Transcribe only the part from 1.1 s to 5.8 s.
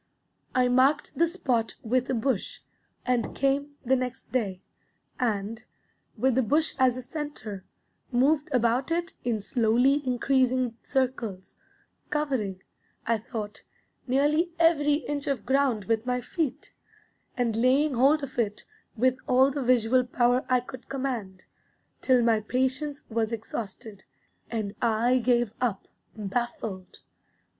the spot with a bush, and came the next day, and,